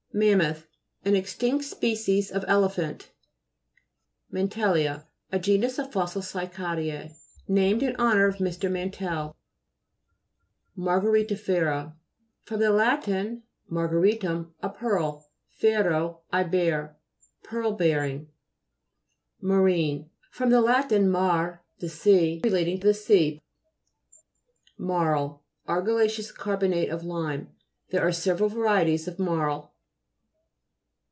[0.13, 0.67] MAMMOTH
[1.05, 3.11] An extinct species of elephant.
[4.29, 7.13] MANTE'LLIA A genus of fossil cy ca'deffi,
[7.47, 8.69] named in honour of Mr.
[8.69, 9.37] Mantell.
[10.77, 11.95] MA'RGABETI'JERA
[12.43, 12.55] fr.
[12.57, 13.05] lat.
[13.69, 13.69] marga 226 GLOSSARY.
[13.71, 13.95] GEOLOGY.
[14.17, 16.97] ritum, a pearl, fero, I bear.
[17.43, 18.27] Pearl bearing.
[19.39, 20.45] MARINE fr.
[20.47, 20.91] lat.
[20.91, 22.41] mare, the sea.
[22.43, 23.41] Re lating to the sea.
[24.77, 27.53] MAUL Argillaceous carbonate of lime.
[27.91, 29.69] There are several varieties of marl.